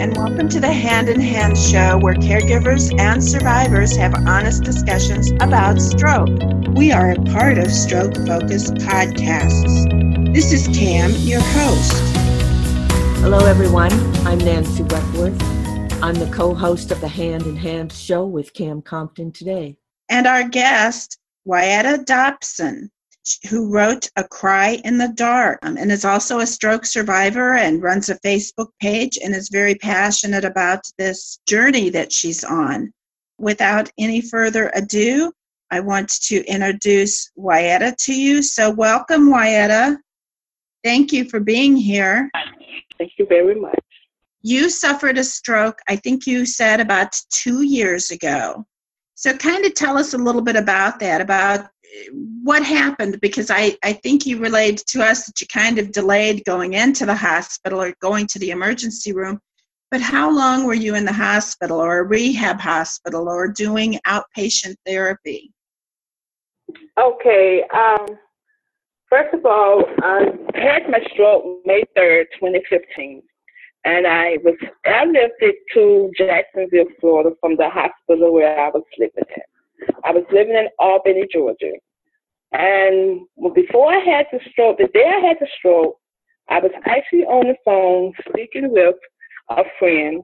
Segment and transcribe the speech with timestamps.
[0.00, 5.30] and welcome to the Hand in Hand show where caregivers and survivors have honest discussions
[5.42, 6.30] about stroke.
[6.68, 10.32] We are a part of Stroke Focus Podcasts.
[10.32, 11.92] This is Cam, your host.
[13.20, 13.92] Hello, everyone.
[14.26, 15.38] I'm Nancy Wentworth.
[16.02, 19.76] I'm the co host of the Hand in Hand show with Cam Compton today.
[20.08, 22.90] And our guest, Wyetta Dobson
[23.48, 27.82] who wrote A Cry in the Dark um, and is also a stroke survivor and
[27.82, 32.92] runs a Facebook page and is very passionate about this journey that she's on.
[33.38, 35.32] Without any further ado,
[35.70, 38.42] I want to introduce Wyetta to you.
[38.42, 39.96] So, welcome, Wyetta.
[40.82, 42.30] Thank you for being here.
[42.98, 43.78] Thank you very much.
[44.42, 48.66] You suffered a stroke, I think you said about two years ago.
[49.14, 51.68] So, kind of tell us a little bit about that, about
[52.42, 53.20] what happened?
[53.20, 57.06] Because I, I think you relayed to us that you kind of delayed going into
[57.06, 59.40] the hospital or going to the emergency room.
[59.90, 64.76] But how long were you in the hospital or a rehab hospital or doing outpatient
[64.86, 65.52] therapy?
[66.96, 68.06] Okay um,
[69.10, 73.22] first of all i had my stroke may 3rd 2015
[73.84, 74.54] and i was
[74.86, 79.49] airlifted to jacksonville florida from the hospital where i was living at
[80.04, 81.72] I was living in Albany, Georgia.
[82.52, 83.20] And
[83.54, 85.96] before I had the stroke, the day I had the stroke,
[86.48, 88.96] I was actually on the phone speaking with
[89.50, 90.22] a friend.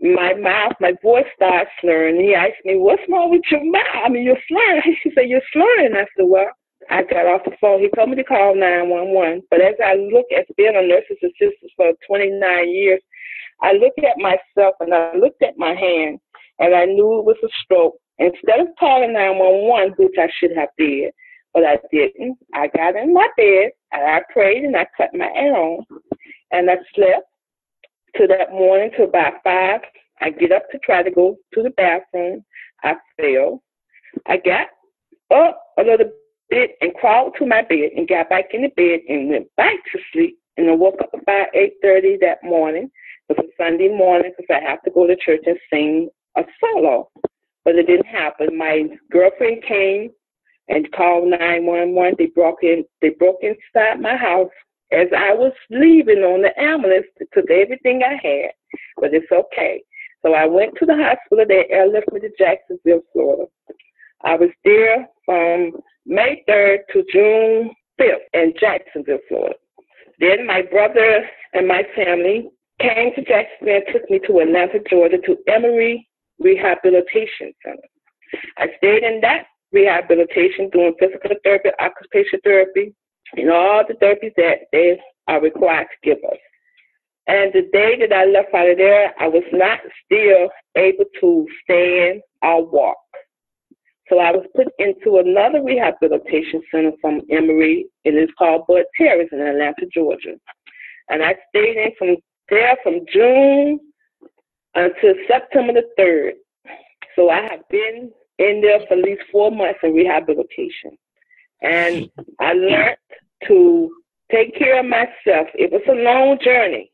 [0.00, 2.20] My mouth, my voice started slurring.
[2.20, 4.04] He asked me, What's wrong with your mouth?
[4.04, 4.96] I mean, you're slurring.
[5.02, 5.94] He said, You're slurring.
[5.94, 6.50] I said, Well,
[6.90, 7.80] I got off the phone.
[7.80, 9.42] He told me to call 911.
[9.50, 13.00] But as I look at being a nurse's assistant for 29 years,
[13.62, 16.18] I looked at myself and I looked at my hand
[16.58, 17.96] and I knew it was a stroke.
[18.18, 21.12] Instead of calling 911, which I should have did,
[21.52, 22.36] but I didn't.
[22.52, 25.84] I got in my bed and I prayed and I cut my hair on
[26.50, 27.26] and I slept
[28.16, 29.80] to that morning till about five.
[30.20, 32.44] I get up to try to go to the bathroom.
[32.82, 33.62] I fell.
[34.26, 34.68] I got
[35.34, 36.10] up a little
[36.50, 39.76] bit and crawled to my bed and got back in the bed and went back
[39.92, 40.38] to sleep.
[40.56, 42.90] And I woke up about 8.30 that morning.
[43.28, 46.42] It was a Sunday morning because I have to go to church and sing a
[46.60, 47.10] solo
[47.64, 48.56] but it didn't happen.
[48.56, 50.10] My girlfriend came
[50.68, 52.16] and called 911.
[52.18, 52.84] They broke in.
[53.00, 54.50] They broke inside my house
[54.92, 57.06] as I was leaving on the ambulance.
[57.18, 58.52] They took everything I had,
[58.96, 59.82] but it's okay.
[60.22, 61.44] So I went to the hospital.
[61.46, 63.44] They airlifted me to Jacksonville, Florida.
[64.22, 65.72] I was there from
[66.06, 67.70] May 3rd to June
[68.00, 69.54] 5th in Jacksonville, Florida.
[70.18, 75.18] Then my brother and my family came to Jacksonville and took me to Atlanta, Georgia,
[75.18, 76.08] to Emory
[76.38, 77.88] Rehabilitation Center.
[78.58, 82.94] I stayed in that rehabilitation doing physical therapy, occupational therapy,
[83.36, 86.38] and all the therapies that they are required to give us.
[87.26, 91.46] And the day that I left out of there, I was not still able to
[91.62, 92.98] stand or walk.
[94.10, 97.86] So I was put into another rehabilitation center from Emory.
[98.04, 100.34] It is called Budd Terrace in Atlanta, Georgia.
[101.08, 102.16] And I stayed in from
[102.50, 103.80] there from June
[104.74, 106.32] until September the 3rd.
[107.16, 110.98] So I have been in there for at least four months in rehabilitation.
[111.62, 112.96] And I learned
[113.46, 113.90] to
[114.30, 115.48] take care of myself.
[115.54, 116.90] It was a long journey,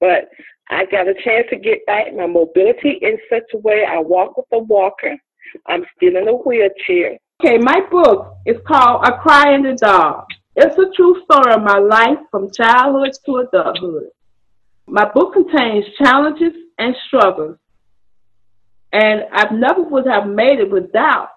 [0.00, 0.28] but
[0.70, 4.36] I got a chance to get back my mobility in such a way I walk
[4.36, 5.16] with a walker.
[5.66, 7.18] I'm still in a wheelchair.
[7.42, 10.26] Okay, my book is called A Cry in the Dark.
[10.56, 14.08] It's a true story of my life from childhood to adulthood.
[14.86, 17.56] My book contains challenges and struggles.
[18.92, 21.28] And I never would have made it without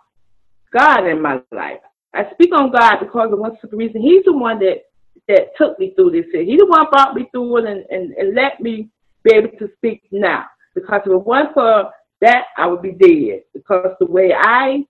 [0.73, 1.79] God in my life.
[2.15, 4.01] I speak on God because of one simple reason.
[4.01, 4.83] He's the one that
[5.27, 6.25] that took me through this.
[6.33, 8.89] He's the one brought me through it and, and, and let me
[9.23, 10.45] be able to speak now.
[10.75, 13.43] Because if it wasn't for that, I would be dead.
[13.53, 14.83] Because the way I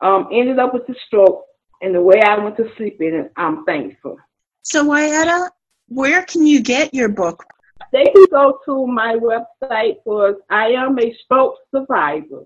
[0.00, 1.44] um, ended up with the stroke
[1.80, 4.16] and the way I went to sleep in it, I'm thankful.
[4.62, 5.48] So, Wyetta,
[5.88, 7.44] where can you get your book?
[7.92, 12.44] They can go to my website for I am a stroke survivor.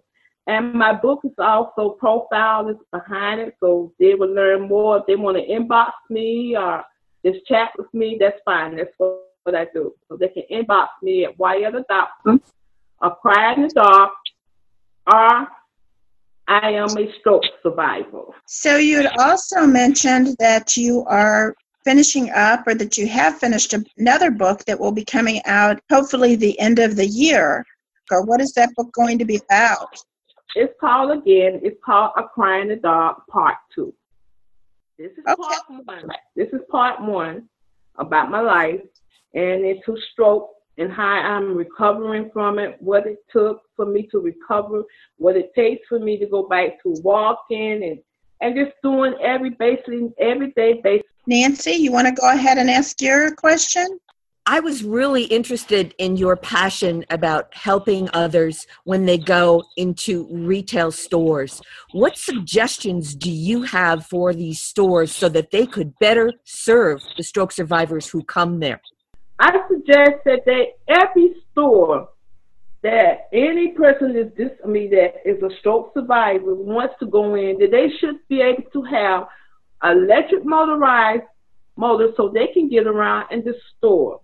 [0.48, 4.98] And my book is also profile is behind it, so they will learn more.
[4.98, 6.84] If they want to inbox me or
[7.24, 8.76] just chat with me, that's fine.
[8.76, 9.22] That's what,
[9.54, 9.94] I do.
[10.08, 12.40] So they can inbox me at Wyetta Dobson
[13.00, 14.10] or Cry in the Dark
[15.12, 15.46] or
[16.48, 18.22] I am a stroke survivor.
[18.46, 21.54] So you also mentioned that you are
[21.86, 26.34] finishing up or that you have finished another book that will be coming out hopefully
[26.34, 27.64] the end of the year.
[28.10, 29.96] Or what is that book going to be about?
[30.56, 33.94] It's called again, it's called A Cry in the Dark Part Two.
[34.98, 35.34] This is okay.
[35.36, 36.08] part one.
[36.34, 37.48] This is part one
[37.98, 38.80] about my life
[39.34, 44.18] and into stroke and how I'm recovering from it, what it took for me to
[44.18, 44.82] recover,
[45.18, 47.98] what it takes for me to go back to walking and
[48.40, 51.05] and just doing every basically everyday basis.
[51.26, 53.98] Nancy, you want to go ahead and ask your question?
[54.48, 60.92] I was really interested in your passion about helping others when they go into retail
[60.92, 61.60] stores.
[61.90, 67.24] What suggestions do you have for these stores so that they could better serve the
[67.24, 68.80] stroke survivors who come there?
[69.40, 72.08] I suggest that they every store
[72.82, 77.34] that any person is this I mean that is a stroke survivor wants to go
[77.34, 79.26] in, that they should be able to have
[79.82, 81.24] electric motorized
[81.76, 84.20] motor so they can get around in the store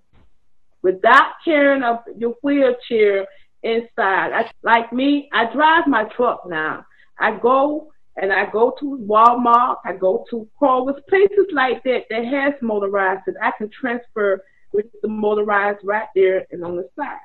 [0.82, 3.26] without carrying up your wheelchair
[3.62, 4.32] inside.
[4.32, 6.84] I, like me, I drive my truck now.
[7.18, 12.24] I go and I go to Walmart, I go to Kroger's, places like that that
[12.24, 17.18] has motorized that I can transfer with the motorized right there and on the side.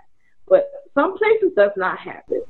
[0.47, 2.47] But some places does not have it.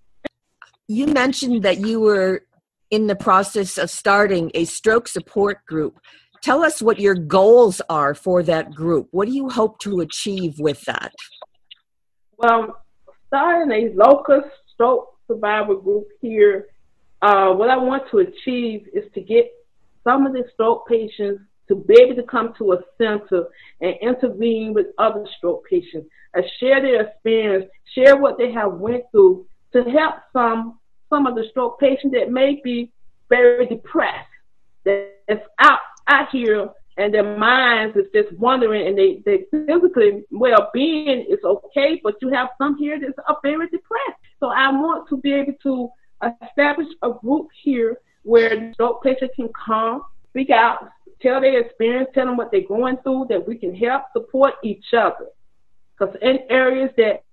[0.88, 2.44] You mentioned that you were
[2.92, 6.00] in the process of starting a stroke support group.
[6.42, 9.08] Tell us what your goals are for that group.
[9.12, 11.14] What do you hope to achieve with that?
[12.38, 12.84] Well,
[13.28, 14.44] starting a local
[14.74, 16.68] stroke survivor group here,
[17.22, 19.52] uh, what I want to achieve is to get
[20.04, 23.46] some of the stroke patients to be able to come to a center
[23.82, 29.04] and intervene with other stroke patients and share their experience, share what they have went
[29.12, 32.92] through to help some some of the stroke patients that may be
[33.30, 34.28] very depressed,
[34.86, 40.70] that's out out here and their minds is just wondering and they, they physically well
[40.74, 44.18] being is okay, but you have some here that's very depressed.
[44.40, 45.90] So I want to be able to
[46.44, 50.90] establish a group here where the stroke patient can come, speak out,
[51.22, 54.86] tell their experience, tell them what they're going through, that we can help support each
[54.94, 55.28] other.
[55.98, 57.24] Because in areas that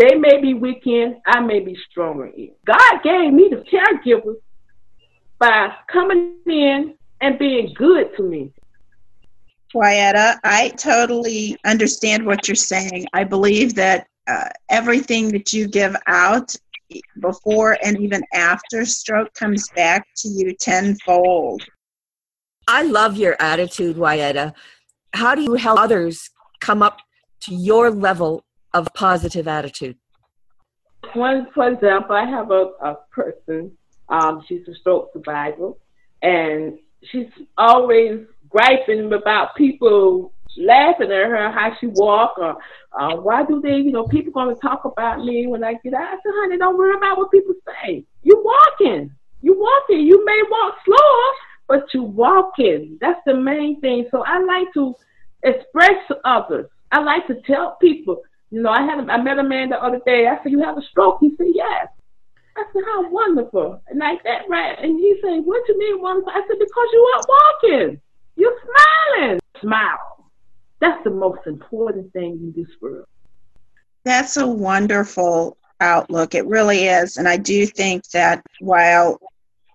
[0.00, 2.52] they may be weak in, I may be stronger in.
[2.66, 4.36] God gave me the caregivers
[5.38, 8.50] by coming in and being good to me.
[9.74, 13.06] Wyetta, I totally understand what you're saying.
[13.12, 16.54] I believe that uh, everything that you give out
[17.20, 21.62] before and even after stroke comes back to you tenfold.
[22.66, 24.54] I love your attitude, Wyetta.
[25.12, 26.30] How do you help others
[26.60, 26.98] come up
[27.42, 28.44] to your level
[28.74, 29.96] of positive attitude?
[31.14, 33.72] One, for example, I have a, a person,
[34.08, 35.72] um, she's a stroke survivor,
[36.22, 36.78] and
[37.10, 42.56] she's always griping about people laughing at her how she walk or
[42.98, 46.02] uh, why do they, you know, people gonna talk about me when I get out.
[46.02, 48.04] I said, honey, don't worry about what people say.
[48.22, 49.10] You walking.
[49.42, 50.06] You walking.
[50.06, 51.32] You may walk slower,
[51.68, 52.98] but you walking.
[53.00, 54.06] That's the main thing.
[54.10, 54.94] So I like to
[55.42, 56.66] express to others.
[56.92, 60.00] I like to tell people, you know, I had I met a man the other
[60.04, 60.26] day.
[60.26, 61.18] I said, You have a stroke?
[61.20, 61.88] He said, Yes.
[62.56, 63.80] I said, How wonderful.
[63.88, 64.76] And like that, right?
[64.82, 66.32] And he said, What do you mean wonderful?
[66.32, 68.00] I said, Because you are not walking.
[68.36, 68.58] You're
[69.16, 69.40] smiling.
[69.60, 70.30] Smile.
[70.80, 73.06] That's the most important thing in this world.
[74.04, 76.34] That's a wonderful outlook.
[76.34, 77.18] It really is.
[77.18, 79.20] And I do think that while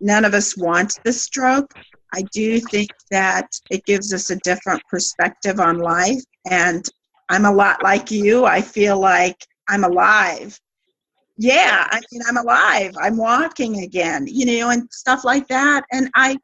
[0.01, 1.73] none of us want the stroke,
[2.13, 6.23] I do think that it gives us a different perspective on life.
[6.49, 6.87] And
[7.29, 8.45] I'm a lot like you.
[8.45, 10.59] I feel like I'm alive.
[11.37, 12.95] Yeah, I mean, I'm alive.
[13.01, 15.83] I'm walking again, you know, and stuff like that.
[15.91, 16.37] And I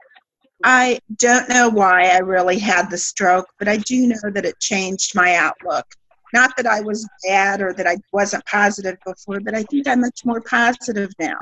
[0.64, 4.60] I don't know why I really had the stroke, but I do know that it
[4.60, 5.86] changed my outlook.
[6.34, 10.02] Not that I was bad or that I wasn't positive before, but I think I'm
[10.02, 11.40] much more positive now.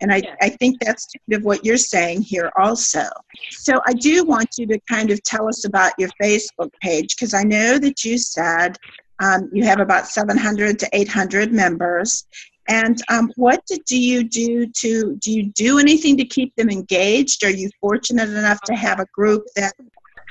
[0.00, 3.04] And I, I think that's kind of what you're saying here also.
[3.50, 7.34] So I do want you to kind of tell us about your Facebook page because
[7.34, 8.76] I know that you said
[9.22, 12.26] um, you have about 700 to 800 members.
[12.68, 17.44] And um, what do you do to, do you do anything to keep them engaged?
[17.44, 19.72] Are you fortunate enough to have a group that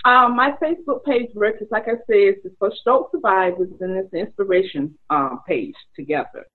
[0.05, 4.19] um, my Facebook page works, like I said, it's for stroke survivors and it's an
[4.19, 6.45] inspiration um, page together.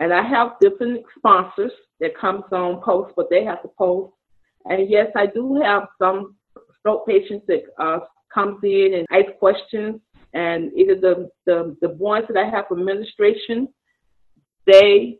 [0.00, 4.12] And I have different sponsors that comes on post, but they have to post.
[4.64, 6.36] And yes, I do have some
[6.78, 8.00] stroke patients that uh,
[8.32, 10.00] comes in and ask questions.
[10.32, 13.68] And either the, the, the ones that I have for administration
[14.66, 15.18] they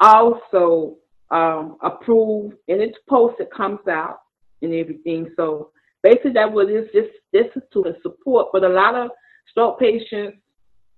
[0.00, 0.96] also
[1.30, 4.18] um, approve and it's post that comes out
[4.62, 5.30] and everything.
[5.36, 5.70] So
[6.02, 8.48] basically that was this this this is to support.
[8.52, 9.10] But a lot of
[9.50, 10.38] stroke patients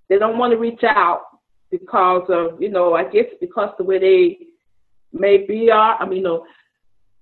[0.09, 1.23] they don't want to reach out
[1.71, 4.39] because of you know I guess because the way they
[5.13, 6.47] maybe are I mean you know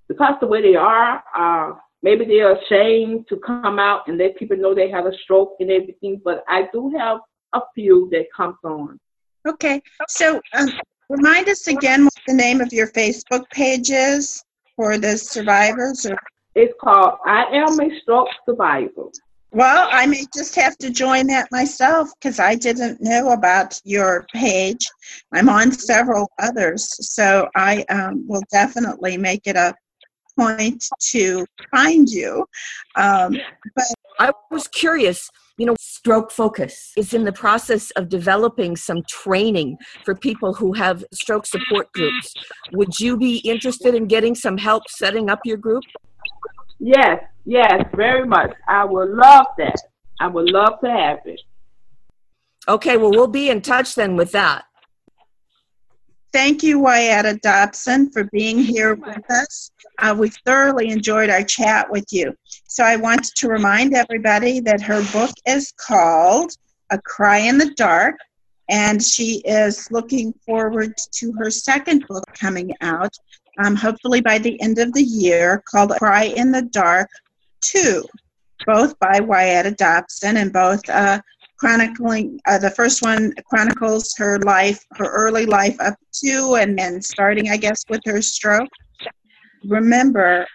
[0.09, 1.75] because the way they are uh
[2.05, 5.71] maybe they're ashamed to come out and let people know they had a stroke and
[5.71, 6.21] everything.
[6.23, 7.19] But I do have
[7.55, 9.01] a few that comes on.
[9.49, 10.69] Okay, so um,
[11.09, 14.45] remind us again what the name of your Facebook page is
[14.77, 16.07] for the survivors.
[16.07, 16.17] Or,
[16.55, 19.09] It's called I Am a Stroke Survivor.
[19.55, 24.27] Well, I may just have to join that myself because I didn't know about your
[24.35, 24.85] page.
[25.33, 29.73] I'm on several others, so I um, will definitely make it a
[30.37, 32.45] point to find you.
[32.97, 33.37] Um,
[34.19, 39.77] I was curious, you know, Stroke Focus is in the process of developing some training
[40.05, 42.35] for people who have stroke support groups.
[42.73, 45.85] Would you be interested in getting some help setting up your group?
[46.79, 48.53] Yes, yes, very much.
[48.69, 49.77] I would love that.
[50.21, 51.41] I would love to have it.
[52.69, 54.65] Okay, well, we'll be in touch then with that.
[56.33, 59.71] Thank you, Wyetta Dobson, for being here with us.
[60.01, 62.35] Uh, we thoroughly enjoyed our chat with you.
[62.67, 66.51] So I want to remind everybody that her book is called
[66.91, 68.17] A Cry in the Dark,
[68.69, 73.15] and she is looking forward to her second book coming out,
[73.63, 77.09] um, hopefully by the end of the year, called Cry in the Dark
[77.63, 78.05] 2,
[78.67, 81.21] both by Wyetta Dobson and both uh,
[81.59, 87.01] chronicling uh, the first one chronicles her life her early life up to and then
[87.01, 88.69] starting i guess with her stroke.
[89.65, 90.47] Remember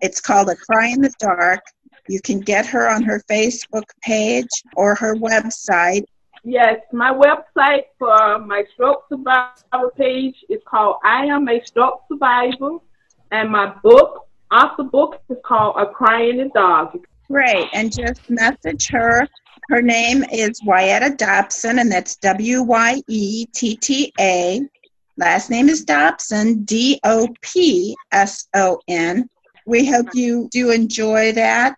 [0.00, 1.60] it's called a cry in the dark.
[2.08, 6.04] You can get her on her facebook page or her website
[6.46, 12.80] Yes, my website for my stroke survivor page is called I Am a Stroke Survivor,
[13.30, 16.96] and my book, author book, is called A Cry in the Dark.
[17.28, 19.26] great and just message her.
[19.70, 23.00] Her name is wyetta dobson and that's w-y-e-t-t-a
[25.16, 26.98] last name is dobson d-o-p-s-o-n
[29.66, 31.76] we hope you do enjoy that.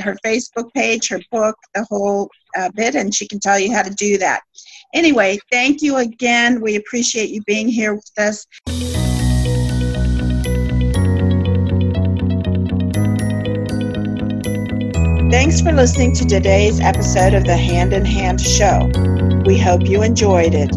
[0.00, 3.82] Her facebook page her book the whole uh, bit and she can tell you how
[3.82, 4.40] to do that
[4.94, 8.46] anyway thank you again we appreciate you being here with us
[15.30, 18.90] Thanks for listening to today's episode of the Hand in Hand Show.
[19.44, 20.70] We hope you enjoyed it.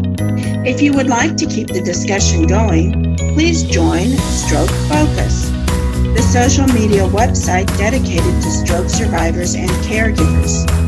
[0.66, 5.48] If you would like to keep the discussion going, please join Stroke Focus,
[6.14, 10.81] the social media website dedicated to stroke survivors and caregivers.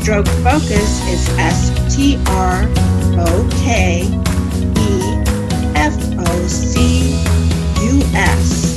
[0.00, 2.64] Stroke Focus is S T R
[3.20, 4.04] O K E
[5.76, 7.12] F O C
[7.84, 8.72] U S.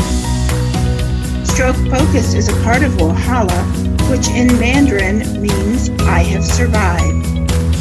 [1.49, 3.63] Stroke Focus is a part of Walhalla,
[4.11, 7.25] which in Mandarin means I have survived.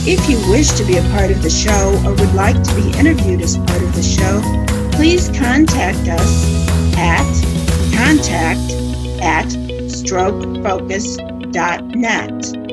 [0.06, 2.92] If you wish to be a part of the show or would like to be
[2.96, 4.40] interviewed as part of the show,
[4.92, 6.44] please contact us
[6.96, 7.26] at
[7.92, 8.70] contact
[9.20, 9.48] at
[9.90, 12.71] strokefocus.net.